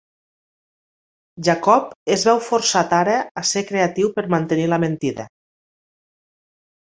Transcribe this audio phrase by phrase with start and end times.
[1.47, 5.27] Jacob es veu forçat ara a ser creatiu per mantenir la mentida.